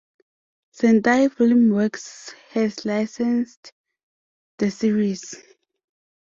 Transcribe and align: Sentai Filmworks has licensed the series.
Sentai 0.73 1.27
Filmworks 1.29 2.31
has 2.53 2.85
licensed 2.85 3.71
the 4.57 4.71
series. 4.71 5.35